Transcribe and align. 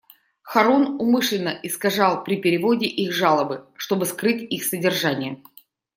Харун 0.41 0.95
умышленно 0.99 1.51
искажал 1.61 2.23
при 2.23 2.37
переводе 2.41 2.87
их 2.87 3.11
жалобы, 3.11 3.67
чтобы 3.75 4.07
скрыть 4.07 4.41
их 4.51 4.63
содержание. 4.63 5.43